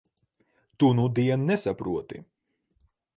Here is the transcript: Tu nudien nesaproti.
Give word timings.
Tu 0.83 0.87
nudien 0.99 1.45
nesaproti. 1.51 2.21